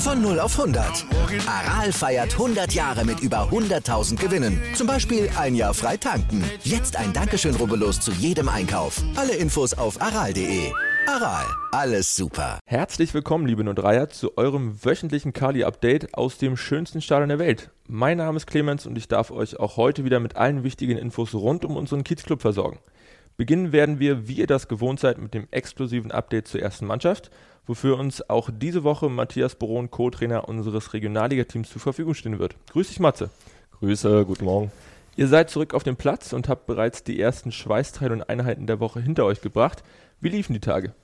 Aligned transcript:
Von 0.00 0.22
0 0.22 0.40
auf 0.40 0.58
100. 0.58 1.04
Aral 1.46 1.92
feiert 1.92 2.32
100 2.32 2.72
Jahre 2.72 3.04
mit 3.04 3.20
über 3.20 3.50
100.000 3.50 4.16
Gewinnen. 4.16 4.58
Zum 4.74 4.86
Beispiel 4.86 5.28
ein 5.38 5.54
Jahr 5.54 5.74
frei 5.74 5.98
tanken. 5.98 6.42
Jetzt 6.62 6.96
ein 6.96 7.12
Dankeschön, 7.12 7.54
rubbellos 7.54 8.00
zu 8.00 8.10
jedem 8.12 8.48
Einkauf. 8.48 9.02
Alle 9.14 9.34
Infos 9.34 9.74
auf 9.74 10.00
aral.de. 10.00 10.72
Aral, 11.06 11.44
alles 11.72 12.16
super. 12.16 12.60
Herzlich 12.64 13.12
willkommen, 13.12 13.46
liebe 13.46 13.62
Nordreier, 13.62 14.08
zu 14.08 14.38
eurem 14.38 14.82
wöchentlichen 14.82 15.34
Kali-Update 15.34 16.14
aus 16.14 16.38
dem 16.38 16.56
schönsten 16.56 17.02
Stadion 17.02 17.28
der 17.28 17.38
Welt. 17.38 17.70
Mein 17.86 18.16
Name 18.16 18.38
ist 18.38 18.46
Clemens 18.46 18.86
und 18.86 18.96
ich 18.96 19.06
darf 19.06 19.30
euch 19.30 19.60
auch 19.60 19.76
heute 19.76 20.04
wieder 20.06 20.18
mit 20.18 20.34
allen 20.34 20.64
wichtigen 20.64 20.96
Infos 20.96 21.34
rund 21.34 21.66
um 21.66 21.76
unseren 21.76 22.04
Kiezclub 22.04 22.40
versorgen. 22.40 22.78
Beginnen 23.36 23.72
werden 23.72 24.00
wir, 24.00 24.28
wie 24.28 24.34
ihr 24.34 24.46
das 24.46 24.68
gewohnt 24.68 25.00
seid, 25.00 25.18
mit 25.18 25.34
dem 25.34 25.48
exklusiven 25.50 26.12
Update 26.12 26.48
zur 26.48 26.60
ersten 26.60 26.86
Mannschaft 26.86 27.30
wofür 27.70 28.00
uns 28.00 28.28
auch 28.28 28.50
diese 28.52 28.82
Woche 28.82 29.08
Matthias 29.08 29.54
Boron, 29.54 29.92
Co-Trainer 29.92 30.48
unseres 30.48 30.92
Regionalliga-Teams 30.92 31.70
zur 31.70 31.80
Verfügung 31.80 32.14
stehen 32.14 32.40
wird. 32.40 32.56
Grüß 32.72 32.88
dich, 32.88 32.98
Matze. 32.98 33.30
Grüße, 33.78 34.24
guten 34.26 34.44
Morgen. 34.44 34.72
Ihr 35.16 35.28
seid 35.28 35.50
zurück 35.50 35.72
auf 35.72 35.84
dem 35.84 35.94
Platz 35.94 36.32
und 36.32 36.48
habt 36.48 36.66
bereits 36.66 37.04
die 37.04 37.20
ersten 37.20 37.52
Schweißteile 37.52 38.12
und 38.12 38.28
Einheiten 38.28 38.66
der 38.66 38.80
Woche 38.80 39.00
hinter 39.00 39.24
euch 39.24 39.40
gebracht. 39.40 39.84
Wie 40.20 40.30
liefen 40.30 40.52
die 40.52 40.60
Tage? 40.60 40.94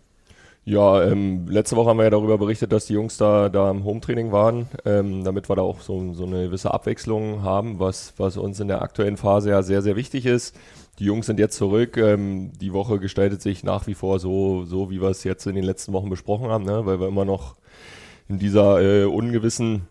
Ja, 0.65 1.05
ähm, 1.05 1.47
letzte 1.47 1.77
Woche 1.77 1.91
haben 1.91 1.99
wir 1.99 2.05
ja 2.05 2.11
darüber 2.11 2.39
berichtet, 2.39 2.73
dass 2.73 2.87
die 2.87 2.95
Jungs 2.95 3.17
da, 3.17 3.49
da 3.49 3.71
im 3.71 3.85
Hometraining 3.85 4.33
waren, 4.33 4.67
ähm, 4.85 5.23
damit 5.23 5.49
wir 5.49 5.55
da 5.55 5.63
auch 5.63 5.81
so, 5.81 6.13
so 6.15 6.25
eine 6.25 6.47
gewisse 6.47 6.75
Abwechslung 6.75 7.45
haben, 7.45 7.79
was, 7.79 8.15
was 8.17 8.37
uns 8.37 8.59
in 8.59 8.67
der 8.67 8.83
aktuellen 8.83 9.17
Phase 9.17 9.51
ja 9.51 9.63
sehr, 9.63 9.83
sehr 9.83 9.95
wichtig 9.95 10.27
ist. 10.27 10.57
Die 10.99 11.05
Jungs 11.05 11.27
sind 11.27 11.39
jetzt 11.39 11.57
zurück. 11.57 11.97
Ähm, 11.97 12.53
die 12.59 12.73
Woche 12.73 12.99
gestaltet 12.99 13.43
sich 13.43 13.65
nach 13.65 13.87
wie 13.87 13.95
vor 13.95 14.19
so, 14.19 14.65
so 14.65 14.91
wie 14.91 15.01
wir 15.01 15.11
es 15.11 15.25
jetzt 15.25 15.47
in 15.47 15.55
den 15.55 15.65
letzten 15.65 15.93
Wochen 15.93 16.09
besprochen 16.09 16.49
haben, 16.49 16.65
ne? 16.65 16.87
weil 16.87 17.01
wir 17.01 17.09
immer 17.09 17.25
noch 17.25 17.57
in 18.29 18.39
dieser 18.39 18.81
äh, 18.81 19.05
ungewissen 19.05 19.87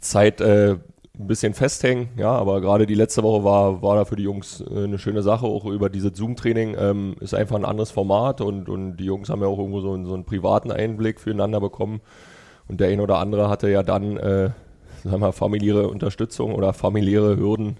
Zeit 0.00 0.40
äh, 0.40 0.76
ein 1.20 1.26
bisschen 1.26 1.52
festhängen. 1.52 2.08
Ja, 2.16 2.32
aber 2.32 2.60
gerade 2.60 2.86
die 2.86 2.94
letzte 2.94 3.22
Woche 3.22 3.44
war, 3.44 3.82
war 3.82 3.96
da 3.96 4.04
für 4.04 4.16
die 4.16 4.22
Jungs 4.22 4.62
äh, 4.62 4.84
eine 4.84 4.98
schöne 4.98 5.22
Sache, 5.22 5.46
auch 5.46 5.66
über 5.66 5.90
dieses 5.90 6.16
Zoom-Training. 6.16 6.74
Ähm, 6.78 7.16
ist 7.20 7.34
einfach 7.34 7.56
ein 7.56 7.64
anderes 7.64 7.90
Format 7.90 8.40
und, 8.40 8.68
und 8.68 8.96
die 8.96 9.04
Jungs 9.04 9.28
haben 9.28 9.42
ja 9.42 9.48
auch 9.48 9.58
irgendwo 9.58 9.80
so, 9.80 10.04
so 10.04 10.14
einen 10.14 10.24
privaten 10.24 10.72
Einblick 10.72 11.20
füreinander 11.20 11.60
bekommen. 11.60 12.00
Und 12.66 12.80
der 12.80 12.88
ein 12.88 13.00
oder 13.00 13.18
andere 13.18 13.48
hatte 13.48 13.68
ja 13.68 13.82
dann, 13.82 14.16
äh, 14.16 14.50
sagen 15.04 15.20
wir, 15.20 15.32
familiäre 15.32 15.88
Unterstützung 15.88 16.54
oder 16.54 16.72
familiäre 16.72 17.36
Hürden 17.36 17.76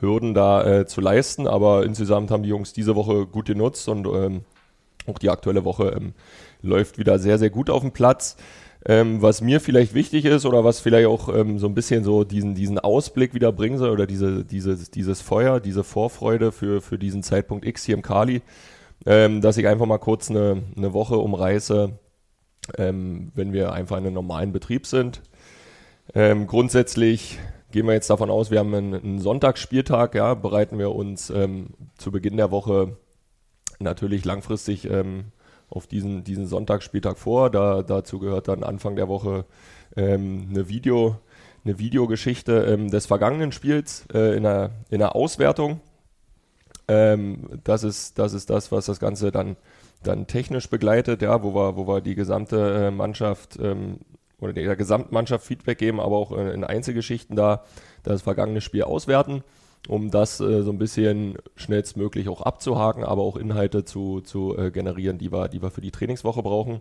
Hürden 0.00 0.34
da 0.34 0.64
äh, 0.64 0.86
zu 0.86 1.00
leisten. 1.00 1.46
Aber 1.46 1.84
insgesamt 1.84 2.30
haben 2.30 2.42
die 2.42 2.48
Jungs 2.48 2.72
diese 2.72 2.96
Woche 2.96 3.26
gut 3.26 3.46
genutzt 3.46 3.88
und 3.88 4.06
ähm, 4.06 4.42
auch 5.06 5.18
die 5.18 5.30
aktuelle 5.30 5.64
Woche 5.64 5.88
ähm, 5.96 6.14
läuft 6.62 6.98
wieder 6.98 7.18
sehr, 7.18 7.38
sehr 7.38 7.50
gut 7.50 7.70
auf 7.70 7.82
dem 7.82 7.92
Platz. 7.92 8.36
Ähm, 8.86 9.20
was 9.20 9.40
mir 9.40 9.60
vielleicht 9.60 9.92
wichtig 9.92 10.24
ist 10.24 10.46
oder 10.46 10.62
was 10.62 10.78
vielleicht 10.78 11.08
auch 11.08 11.34
ähm, 11.34 11.58
so 11.58 11.66
ein 11.66 11.74
bisschen 11.74 12.04
so 12.04 12.22
diesen, 12.22 12.54
diesen 12.54 12.78
Ausblick 12.78 13.34
wieder 13.34 13.50
bringen 13.50 13.76
soll 13.76 13.90
oder 13.90 14.06
diese, 14.06 14.44
dieses, 14.44 14.90
dieses 14.92 15.20
Feuer, 15.20 15.58
diese 15.58 15.82
Vorfreude 15.82 16.52
für, 16.52 16.80
für 16.80 16.96
diesen 16.96 17.24
Zeitpunkt 17.24 17.66
X 17.66 17.84
hier 17.84 17.96
im 17.96 18.02
Kali, 18.02 18.40
ähm, 19.04 19.40
dass 19.40 19.56
ich 19.56 19.66
einfach 19.66 19.86
mal 19.86 19.98
kurz 19.98 20.30
eine, 20.30 20.62
eine 20.76 20.92
Woche 20.92 21.16
umreiße, 21.16 21.90
ähm, 22.78 23.32
wenn 23.34 23.52
wir 23.52 23.72
einfach 23.72 23.96
in 23.96 24.06
einem 24.06 24.14
normalen 24.14 24.52
Betrieb 24.52 24.86
sind. 24.86 25.22
Grundsätzlich 26.14 27.38
gehen 27.70 27.86
wir 27.86 27.94
jetzt 27.94 28.10
davon 28.10 28.30
aus, 28.30 28.50
wir 28.50 28.58
haben 28.58 28.74
einen, 28.74 28.94
einen 28.94 29.18
Sonntagsspieltag, 29.18 30.14
ja, 30.14 30.34
bereiten 30.34 30.78
wir 30.78 30.94
uns 30.94 31.30
ähm, 31.30 31.68
zu 31.96 32.10
Beginn 32.10 32.36
der 32.36 32.50
Woche 32.50 32.96
natürlich 33.78 34.24
langfristig 34.24 34.88
ähm, 34.90 35.26
auf 35.68 35.86
diesen, 35.86 36.24
diesen 36.24 36.46
Sonntagsspieltag 36.46 37.18
vor. 37.18 37.50
Da, 37.50 37.82
dazu 37.82 38.18
gehört 38.18 38.48
dann 38.48 38.62
Anfang 38.62 38.96
der 38.96 39.08
Woche 39.08 39.44
ähm, 39.96 40.48
eine 40.50 40.68
Video, 40.68 41.16
eine 41.64 41.78
Videogeschichte 41.78 42.64
ähm, 42.64 42.90
des 42.90 43.06
vergangenen 43.06 43.52
Spiels 43.52 44.06
äh, 44.12 44.36
in, 44.36 44.46
einer, 44.46 44.70
in 44.90 45.02
einer 45.02 45.14
Auswertung. 45.14 45.80
Ähm, 46.88 47.60
das, 47.64 47.84
ist, 47.84 48.18
das 48.18 48.32
ist 48.32 48.48
das, 48.48 48.72
was 48.72 48.86
das 48.86 48.98
Ganze 48.98 49.30
dann, 49.30 49.56
dann 50.02 50.26
technisch 50.26 50.70
begleitet, 50.70 51.20
ja, 51.20 51.42
wo 51.42 51.54
wir, 51.54 51.76
wo 51.76 51.86
wir 51.86 52.00
die 52.00 52.14
gesamte 52.14 52.86
äh, 52.86 52.90
Mannschaft 52.90 53.58
ähm, 53.60 53.98
oder 54.40 54.52
der 54.52 54.76
Gesamtmannschaft 54.76 55.44
Feedback 55.44 55.78
geben, 55.78 56.00
aber 56.00 56.16
auch 56.16 56.32
in 56.32 56.64
Einzelgeschichten 56.64 57.36
da 57.36 57.64
das 58.02 58.22
vergangene 58.22 58.60
Spiel 58.60 58.84
auswerten, 58.84 59.42
um 59.88 60.10
das 60.10 60.40
äh, 60.40 60.62
so 60.62 60.70
ein 60.70 60.78
bisschen 60.78 61.36
schnellstmöglich 61.56 62.28
auch 62.28 62.42
abzuhaken, 62.42 63.04
aber 63.04 63.22
auch 63.22 63.36
Inhalte 63.36 63.84
zu, 63.84 64.20
zu 64.20 64.56
äh, 64.56 64.70
generieren, 64.70 65.18
die 65.18 65.32
wir, 65.32 65.48
die 65.48 65.62
wir 65.62 65.70
für 65.70 65.80
die 65.80 65.90
Trainingswoche 65.90 66.42
brauchen. 66.42 66.80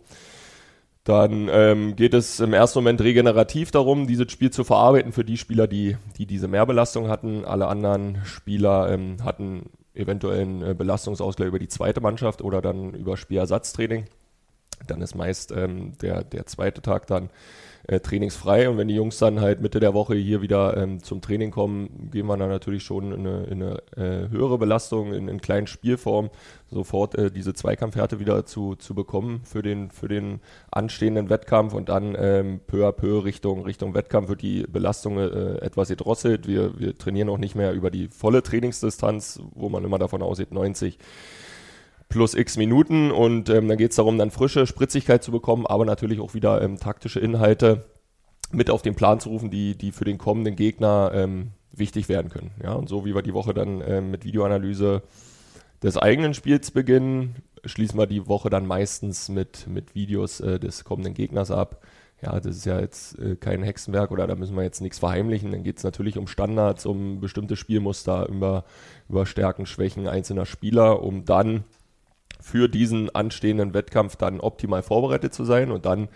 Dann 1.03 1.47
ähm, 1.49 1.95
geht 1.95 2.13
es 2.13 2.41
im 2.41 2.51
ersten 2.51 2.79
Moment 2.79 2.99
regenerativ 2.99 3.71
darum, 3.71 4.07
dieses 4.07 4.29
Spiel 4.29 4.51
zu 4.51 4.65
verarbeiten 4.65 5.13
für 5.13 5.23
die 5.23 5.37
Spieler, 5.37 5.65
die, 5.65 5.95
die 6.17 6.25
diese 6.25 6.49
Mehrbelastung 6.49 7.07
hatten. 7.07 7.45
Alle 7.45 7.67
anderen 7.67 8.19
Spieler 8.25 8.91
ähm, 8.91 9.23
hatten 9.23 9.69
eventuell 9.93 10.41
einen 10.41 10.61
äh, 10.61 10.73
Belastungsausgleich 10.73 11.47
über 11.47 11.59
die 11.59 11.69
zweite 11.69 12.01
Mannschaft 12.01 12.41
oder 12.41 12.61
dann 12.61 12.93
über 12.93 13.15
Spielersatztraining. 13.15 14.03
Dann 14.85 15.01
ist 15.01 15.15
meist 15.15 15.51
ähm, 15.51 15.93
der, 16.01 16.23
der 16.23 16.45
zweite 16.45 16.81
Tag 16.81 17.07
dann 17.07 17.29
äh, 17.87 17.99
trainingsfrei. 17.99 18.69
Und 18.69 18.77
wenn 18.77 18.87
die 18.87 18.95
Jungs 18.95 19.17
dann 19.17 19.39
halt 19.39 19.61
Mitte 19.61 19.79
der 19.79 19.93
Woche 19.93 20.15
hier 20.15 20.41
wieder 20.41 20.77
ähm, 20.77 21.01
zum 21.01 21.21
Training 21.21 21.51
kommen, 21.51 22.09
gehen 22.11 22.27
wir 22.27 22.37
dann 22.37 22.49
natürlich 22.49 22.83
schon 22.83 23.11
in 23.13 23.25
eine, 23.25 23.43
in 23.45 23.63
eine 23.63 23.81
äh, 23.95 24.29
höhere 24.29 24.57
Belastung, 24.57 25.13
in, 25.13 25.27
in 25.27 25.41
kleinen 25.41 25.67
Spielform, 25.67 26.29
sofort 26.69 27.15
äh, 27.15 27.31
diese 27.31 27.53
Zweikampfhärte 27.53 28.19
wieder 28.19 28.45
zu, 28.45 28.75
zu 28.75 28.93
bekommen 28.93 29.41
für 29.45 29.61
den, 29.61 29.89
für 29.89 30.07
den 30.07 30.41
anstehenden 30.69 31.29
Wettkampf. 31.29 31.73
Und 31.73 31.89
dann 31.89 32.15
ähm, 32.19 32.59
peu 32.67 32.85
à 32.85 32.91
peu 32.91 33.23
Richtung, 33.23 33.63
Richtung 33.63 33.93
Wettkampf 33.93 34.27
wird 34.29 34.41
die 34.41 34.63
Belastung 34.63 35.17
äh, 35.17 35.57
etwas 35.59 35.87
gedrosselt. 35.87 36.47
Wir, 36.47 36.77
wir 36.77 36.97
trainieren 36.97 37.29
auch 37.29 37.37
nicht 37.37 37.55
mehr 37.55 37.71
über 37.71 37.89
die 37.89 38.09
volle 38.09 38.43
Trainingsdistanz, 38.43 39.39
wo 39.55 39.69
man 39.69 39.83
immer 39.85 39.97
davon 39.97 40.21
aussieht, 40.21 40.51
90 40.51 40.99
plus 42.09 42.33
x 42.33 42.57
Minuten 42.57 43.11
und 43.11 43.49
ähm, 43.49 43.67
dann 43.67 43.77
geht 43.77 43.91
es 43.91 43.97
darum, 43.97 44.17
dann 44.17 44.31
frische 44.31 44.65
Spritzigkeit 44.65 45.23
zu 45.23 45.31
bekommen, 45.31 45.65
aber 45.65 45.85
natürlich 45.85 46.19
auch 46.19 46.33
wieder 46.33 46.61
ähm, 46.61 46.79
taktische 46.79 47.19
Inhalte 47.19 47.85
mit 48.51 48.69
auf 48.69 48.81
den 48.81 48.95
Plan 48.95 49.19
zu 49.19 49.29
rufen, 49.29 49.49
die, 49.49 49.77
die 49.77 49.91
für 49.91 50.05
den 50.05 50.17
kommenden 50.17 50.55
Gegner 50.55 51.11
ähm, 51.13 51.51
wichtig 51.71 52.07
werden 52.09 52.29
können. 52.29 52.51
Ja, 52.63 52.73
und 52.73 52.87
so 52.87 53.05
wie 53.05 53.13
wir 53.13 53.21
die 53.21 53.33
Woche 53.33 53.53
dann 53.53 53.83
ähm, 53.85 54.11
mit 54.11 54.25
Videoanalyse 54.25 55.03
des 55.83 55.97
eigenen 55.97 56.33
Spiels 56.33 56.71
beginnen, 56.71 57.35
schließen 57.65 57.99
wir 57.99 58.07
die 58.07 58.27
Woche 58.27 58.49
dann 58.49 58.65
meistens 58.65 59.29
mit, 59.29 59.67
mit 59.67 59.95
Videos 59.95 60.39
äh, 60.39 60.59
des 60.59 60.83
kommenden 60.85 61.13
Gegners 61.13 61.51
ab. 61.51 61.81
Ja, 62.21 62.39
das 62.39 62.57
ist 62.57 62.65
ja 62.65 62.79
jetzt 62.79 63.19
äh, 63.19 63.35
kein 63.35 63.61
Hexenwerk 63.61 64.09
oder 64.09 64.25
da 64.25 64.35
müssen 64.35 64.55
wir 64.55 64.63
jetzt 64.63 64.81
nichts 64.81 64.97
verheimlichen. 64.97 65.51
Dann 65.51 65.63
geht 65.63 65.77
es 65.77 65.83
natürlich 65.83 66.17
um 66.17 66.27
Standards, 66.27 66.85
um 66.87 67.19
bestimmte 67.19 67.55
Spielmuster, 67.55 68.27
über, 68.27 68.63
über 69.07 69.25
Stärken, 69.27 69.67
Schwächen 69.67 70.07
einzelner 70.07 70.47
Spieler, 70.47 71.03
um 71.03 71.25
dann 71.25 71.63
für 72.39 72.67
diesen 72.67 73.13
anstehenden 73.13 73.73
Wettkampf 73.73 74.15
dann 74.15 74.39
optimal 74.39 74.83
vorbereitet 74.83 75.33
zu 75.33 75.43
sein 75.43 75.71
und 75.71 75.85
dann 75.85 76.09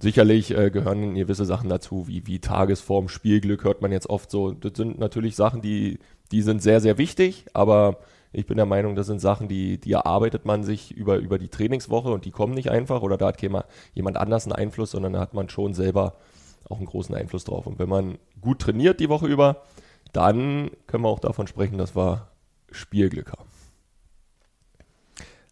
Sicherlich 0.00 0.56
äh, 0.56 0.70
gehören 0.70 1.14
gewisse 1.14 1.44
Sachen 1.44 1.68
dazu, 1.68 2.08
wie, 2.08 2.26
wie 2.26 2.38
Tagesform, 2.38 3.10
Spielglück, 3.10 3.64
hört 3.64 3.82
man 3.82 3.92
jetzt 3.92 4.08
oft 4.08 4.30
so. 4.30 4.52
Das 4.52 4.72
sind 4.74 4.98
natürlich 4.98 5.36
Sachen, 5.36 5.60
die, 5.60 5.98
die 6.32 6.40
sind 6.40 6.62
sehr, 6.62 6.80
sehr 6.80 6.96
wichtig, 6.96 7.44
aber 7.52 7.98
ich 8.32 8.46
bin 8.46 8.56
der 8.56 8.64
Meinung, 8.64 8.94
das 8.94 9.08
sind 9.08 9.20
Sachen, 9.20 9.46
die, 9.46 9.78
die 9.78 9.92
erarbeitet 9.92 10.46
man 10.46 10.64
sich 10.64 10.92
über, 10.92 11.18
über 11.18 11.38
die 11.38 11.48
Trainingswoche 11.48 12.10
und 12.10 12.24
die 12.24 12.30
kommen 12.30 12.54
nicht 12.54 12.70
einfach 12.70 13.02
oder 13.02 13.18
da 13.18 13.26
hat 13.26 13.42
jemand 13.42 14.16
anders 14.16 14.46
einen 14.46 14.54
Einfluss, 14.54 14.92
sondern 14.92 15.12
da 15.12 15.20
hat 15.20 15.34
man 15.34 15.50
schon 15.50 15.74
selber 15.74 16.14
auch 16.70 16.78
einen 16.78 16.86
großen 16.86 17.14
Einfluss 17.14 17.44
drauf. 17.44 17.66
Und 17.66 17.78
wenn 17.78 17.88
man 17.90 18.16
gut 18.40 18.60
trainiert 18.60 19.00
die 19.00 19.10
Woche 19.10 19.26
über, 19.26 19.64
dann 20.14 20.70
können 20.86 21.04
wir 21.04 21.10
auch 21.10 21.20
davon 21.20 21.46
sprechen, 21.46 21.76
dass 21.76 21.94
wir 21.94 22.28
Spielglück 22.70 23.32
haben. 23.32 23.50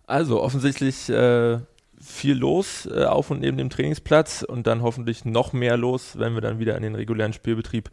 Also 0.09 0.41
offensichtlich 0.41 1.11
äh, 1.11 1.59
viel 2.01 2.35
los 2.35 2.87
äh, 2.91 3.05
auf 3.05 3.31
und 3.31 3.41
neben 3.41 3.59
dem 3.59 3.69
Trainingsplatz 3.69 4.43
und 4.43 4.67
dann 4.67 4.81
hoffentlich 4.81 5.27
noch 5.27 5.53
mehr 5.53 5.77
los, 5.77 6.19
wenn 6.19 6.33
wir 6.33 6.41
dann 6.41 6.59
wieder 6.59 6.75
in 6.79 6.83
den 6.83 6.95
regulären 6.95 7.35
Spielbetrieb 7.35 7.91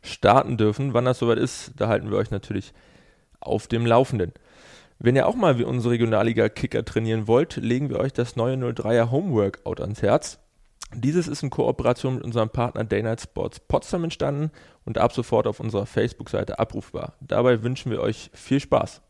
starten 0.00 0.56
dürfen. 0.56 0.94
Wann 0.94 1.04
das 1.04 1.18
soweit 1.18 1.36
ist, 1.36 1.72
da 1.76 1.88
halten 1.88 2.10
wir 2.10 2.16
euch 2.16 2.30
natürlich 2.30 2.72
auf 3.38 3.66
dem 3.66 3.84
Laufenden. 3.84 4.32
Wenn 4.98 5.14
ihr 5.14 5.26
auch 5.26 5.34
mal 5.34 5.58
wie 5.58 5.64
unsere 5.64 5.92
Regionalliga-Kicker 5.92 6.86
trainieren 6.86 7.26
wollt, 7.26 7.56
legen 7.56 7.90
wir 7.90 8.00
euch 8.00 8.14
das 8.14 8.34
neue 8.34 8.56
03er 8.56 9.10
Homeworkout 9.10 9.82
ans 9.82 10.00
Herz. 10.00 10.38
Dieses 10.94 11.28
ist 11.28 11.42
in 11.42 11.50
Kooperation 11.50 12.14
mit 12.14 12.24
unserem 12.24 12.48
Partner 12.48 12.84
Daynight 12.84 13.20
Sports 13.20 13.60
Potsdam 13.60 14.04
entstanden 14.04 14.52
und 14.86 14.96
ab 14.96 15.12
sofort 15.12 15.46
auf 15.46 15.60
unserer 15.60 15.84
Facebook-Seite 15.84 16.58
abrufbar. 16.58 17.12
Dabei 17.20 17.62
wünschen 17.62 17.92
wir 17.92 18.00
euch 18.00 18.30
viel 18.32 18.58
Spaß. 18.58 19.02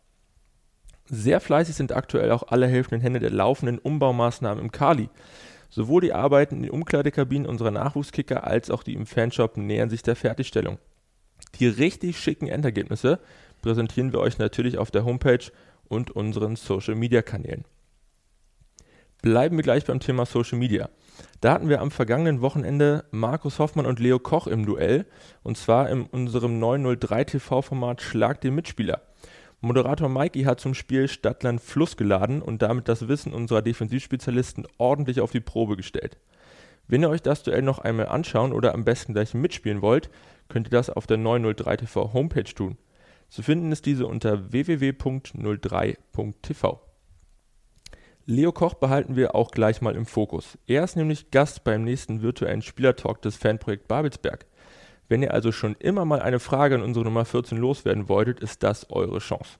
Sehr 1.11 1.41
fleißig 1.41 1.75
sind 1.75 1.93
aktuell 1.93 2.31
auch 2.33 2.45
alle 2.49 2.67
helfenden 2.67 3.01
Hände 3.01 3.21
der 3.21 3.31
laufenden 3.31 3.79
Umbaumaßnahmen 3.79 4.63
im 4.63 4.73
Kali. 4.73 5.09
Sowohl 5.71 6.03
die 6.03 6.13
Arbeiten 6.13 6.57
in 6.57 6.63
den 6.63 6.71
Umkleidekabinen 6.71 7.49
unserer 7.49 7.71
Nachwuchskicker 7.71 8.45
als 8.47 8.71
auch 8.71 8.83
die 8.83 8.95
im 8.95 9.07
Fanshop 9.07 9.57
nähern 9.57 9.91
sich 9.91 10.03
der 10.03 10.17
Fertigstellung. 10.17 10.79
Die 11.59 11.67
richtig 11.67 12.19
schicken 12.19 12.49
Endergebnisse 12.49 13.21
präsentieren 13.63 14.13
wir 14.13 14.21
euch 14.21 14.39
natürlich 14.39 14.79
auf 14.79 14.91
der 14.91 15.05
Homepage 15.05 15.51
und 15.89 16.11
unseren 16.11 16.57
Social 16.57 16.95
Media 16.95 17.23
Kanälen. 17.23 17.65
Bleiben 19.23 19.57
wir 19.57 19.65
gleich 19.65 19.85
beim 19.85 19.99
Thema 19.99 20.27
Social 20.27 20.59
Media. 20.59 20.91
Da 21.41 21.53
hatten 21.53 21.69
wir 21.69 21.81
am 21.81 21.91
vergangenen 21.91 22.41
Wochenende 22.41 23.05
Markus 23.11 23.59
Hoffmann 23.59 23.87
und 23.87 23.99
Leo 23.99 24.19
Koch 24.19 24.47
im 24.47 24.65
Duell 24.65 25.07
und 25.43 25.57
zwar 25.57 25.89
in 25.89 26.05
unserem 26.07 26.61
903 26.61 27.25
TV-Format 27.25 28.01
Schlag 28.01 28.41
den 28.41 28.55
Mitspieler. 28.55 29.03
Moderator 29.61 30.09
Mikey 30.09 30.45
hat 30.45 30.61
zum 30.61 30.75
Spiel 30.75 31.09
Stadtland 31.09 31.61
Fluss 31.61 31.97
geladen 31.97 32.43
und 32.43 32.63
damit 32.63 32.89
das 32.89 33.09
Wissen 33.09 33.33
unserer 33.33 33.61
Defensivspezialisten 33.61 34.69
ordentlich 34.79 35.21
auf 35.21 35.33
die 35.33 35.41
Probe 35.41 35.77
gestellt. 35.77 36.17
Wenn 36.87 37.03
ihr 37.03 37.11
euch 37.11 37.23
das 37.23 37.43
Duell 37.43 37.63
noch 37.63 37.81
einmal 37.81 38.07
anschauen 38.07 38.53
oder 38.53 38.73
am 38.73 38.85
besten 38.85 39.15
gleich 39.15 39.35
mitspielen 39.35 39.83
wollt, 39.83 40.11
könnt 40.49 40.69
ihr 40.69 40.71
das 40.71 40.91
auf 40.91 41.09
der 41.09 41.17
903 41.17 41.79
TV 41.79 42.13
Homepage 42.13 42.45
tun. 42.45 42.79
Zu 43.29 43.43
finden 43.43 43.73
ist 43.73 43.85
diese 43.85 44.07
unter 44.07 44.53
www.03.tv. 44.53 46.81
Leo 48.25 48.53
Koch 48.53 48.75
behalten 48.75 49.17
wir 49.17 49.35
auch 49.35 49.51
gleich 49.51 49.81
mal 49.81 49.97
im 49.97 50.07
Fokus. 50.07 50.57
Er 50.67 50.85
ist 50.85 50.95
nämlich 50.97 51.31
Gast 51.31 51.65
beim 51.65 51.83
nächsten 51.83 52.23
virtuellen 52.23 52.63
Spielertalk 52.63 53.21
des 53.23 53.37
Fanprojekt 53.37 53.89
Babelsberg. 53.89 54.47
Wenn 55.09 55.23
ihr 55.23 55.33
also 55.33 55.53
schon 55.53 55.75
immer 55.77 56.05
mal 56.05 56.21
eine 56.21 56.39
Frage 56.39 56.75
an 56.75 56.83
unsere 56.83 57.05
Nummer 57.05 57.25
14 57.25 57.57
loswerden 57.59 58.09
wolltet, 58.09 58.41
ist 58.41 58.63
das 58.63 58.91
eure 58.91 59.19
Chance. 59.19 59.59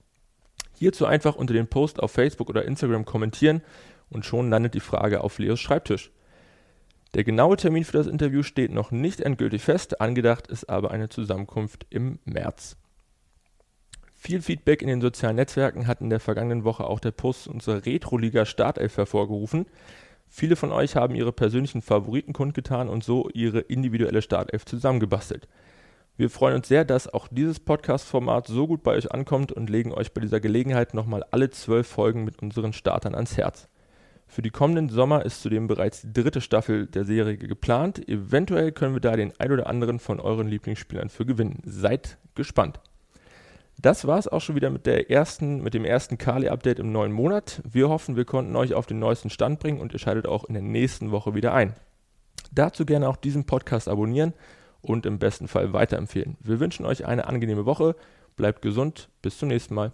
Hierzu 0.77 1.05
einfach 1.05 1.35
unter 1.35 1.53
den 1.53 1.67
Post 1.67 1.99
auf 1.99 2.11
Facebook 2.11 2.49
oder 2.49 2.65
Instagram 2.65 3.05
kommentieren 3.05 3.61
und 4.09 4.25
schon 4.25 4.49
landet 4.49 4.75
die 4.75 4.79
Frage 4.79 5.21
auf 5.21 5.39
Leos 5.39 5.59
Schreibtisch. 5.59 6.11
Der 7.15 7.23
genaue 7.23 7.57
Termin 7.57 7.83
für 7.83 7.97
das 7.97 8.07
Interview 8.07 8.43
steht 8.43 8.71
noch 8.71 8.91
nicht 8.91 9.19
endgültig 9.21 9.63
fest, 9.63 9.99
angedacht 9.99 10.47
ist 10.47 10.69
aber 10.69 10.91
eine 10.91 11.09
Zusammenkunft 11.09 11.87
im 11.89 12.19
März. 12.23 12.77
Viel 14.15 14.41
Feedback 14.41 14.81
in 14.81 14.89
den 14.89 15.01
sozialen 15.01 15.37
Netzwerken 15.37 15.87
hat 15.87 16.01
in 16.01 16.09
der 16.09 16.19
vergangenen 16.19 16.65
Woche 16.65 16.83
auch 16.83 16.99
der 16.99 17.11
Post 17.11 17.47
unserer 17.47 17.85
Retro-Liga 17.85 18.45
Startelf 18.45 18.97
hervorgerufen. 18.97 19.65
Viele 20.29 20.55
von 20.55 20.71
euch 20.71 20.95
haben 20.95 21.15
ihre 21.15 21.33
persönlichen 21.33 21.81
Favoriten 21.81 22.33
kundgetan 22.33 22.87
und 22.87 23.03
so 23.03 23.29
ihre 23.33 23.59
individuelle 23.59 24.21
Startelf 24.21 24.63
zusammengebastelt. 24.63 25.47
Wir 26.17 26.29
freuen 26.29 26.55
uns 26.55 26.67
sehr, 26.67 26.85
dass 26.85 27.11
auch 27.11 27.27
dieses 27.29 27.59
Podcast-Format 27.59 28.47
so 28.47 28.67
gut 28.67 28.83
bei 28.83 28.91
euch 28.91 29.11
ankommt 29.11 29.51
und 29.51 29.69
legen 29.69 29.91
euch 29.91 30.13
bei 30.13 30.21
dieser 30.21 30.39
Gelegenheit 30.39 30.93
nochmal 30.93 31.23
alle 31.31 31.49
zwölf 31.49 31.87
Folgen 31.87 32.25
mit 32.25 32.41
unseren 32.41 32.73
Startern 32.73 33.15
ans 33.15 33.37
Herz. 33.37 33.69
Für 34.27 34.43
die 34.43 34.51
kommenden 34.51 34.89
Sommer 34.89 35.25
ist 35.25 35.41
zudem 35.41 35.67
bereits 35.67 36.03
die 36.03 36.13
dritte 36.13 36.41
Staffel 36.41 36.85
der 36.85 37.05
Serie 37.05 37.35
geplant. 37.35 38.07
Eventuell 38.07 38.71
können 38.71 38.93
wir 38.93 39.01
da 39.01 39.15
den 39.15 39.33
ein 39.39 39.51
oder 39.51 39.65
anderen 39.65 39.97
von 39.97 40.19
euren 40.19 40.47
Lieblingsspielern 40.47 41.09
für 41.09 41.25
gewinnen. 41.25 41.61
Seid 41.65 42.19
gespannt. 42.35 42.79
Das 43.81 44.05
war 44.05 44.19
es 44.19 44.27
auch 44.27 44.41
schon 44.41 44.57
wieder 44.57 44.69
mit, 44.69 44.85
der 44.85 45.09
ersten, 45.09 45.63
mit 45.63 45.73
dem 45.73 45.85
ersten 45.85 46.17
Kali-Update 46.17 46.79
im 46.79 46.91
neuen 46.91 47.13
Monat. 47.13 47.61
Wir 47.63 47.87
hoffen, 47.87 48.17
wir 48.17 48.25
konnten 48.25 48.57
euch 48.57 48.73
auf 48.73 48.85
den 48.85 48.99
neuesten 48.99 49.29
Stand 49.29 49.61
bringen 49.61 49.79
und 49.79 49.93
ihr 49.93 49.99
schaltet 49.99 50.27
auch 50.27 50.43
in 50.43 50.53
der 50.53 50.63
nächsten 50.63 51.11
Woche 51.11 51.33
wieder 51.33 51.53
ein. 51.53 51.73
Dazu 52.51 52.85
gerne 52.85 53.07
auch 53.07 53.15
diesen 53.15 53.45
Podcast 53.45 53.87
abonnieren 53.87 54.33
und 54.81 55.05
im 55.05 55.17
besten 55.17 55.47
Fall 55.47 55.71
weiterempfehlen. 55.71 56.35
Wir 56.41 56.59
wünschen 56.59 56.85
euch 56.85 57.05
eine 57.05 57.27
angenehme 57.27 57.65
Woche, 57.65 57.95
bleibt 58.35 58.61
gesund, 58.61 59.07
bis 59.21 59.37
zum 59.37 59.47
nächsten 59.47 59.75
Mal. 59.75 59.93